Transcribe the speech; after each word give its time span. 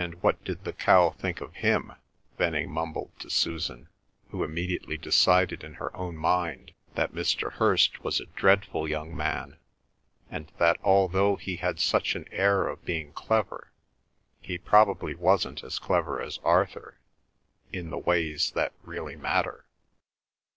"And 0.00 0.20
what 0.20 0.42
did 0.42 0.64
the 0.64 0.72
cow 0.72 1.10
think 1.10 1.40
of 1.40 1.54
him?" 1.54 1.92
Venning 2.38 2.72
mumbled 2.72 3.12
to 3.20 3.30
Susan, 3.30 3.88
who 4.30 4.42
immediately 4.42 4.96
decided 4.98 5.62
in 5.62 5.74
her 5.74 5.96
own 5.96 6.16
mind 6.16 6.72
that 6.96 7.12
Mr. 7.14 7.52
Hirst 7.52 8.02
was 8.02 8.18
a 8.18 8.26
dreadful 8.26 8.88
young 8.88 9.16
man, 9.16 9.60
and 10.28 10.50
that 10.58 10.78
although 10.82 11.36
he 11.36 11.54
had 11.54 11.78
such 11.78 12.16
an 12.16 12.26
air 12.32 12.66
of 12.66 12.84
being 12.84 13.12
clever 13.12 13.70
he 14.40 14.58
probably 14.58 15.14
wasn't 15.14 15.62
as 15.62 15.78
clever 15.78 16.20
as 16.20 16.38
Arthur, 16.42 16.98
in 17.72 17.90
the 17.90 17.96
ways 17.98 18.50
that 18.56 18.72
really 18.82 19.14
matter. 19.14 19.66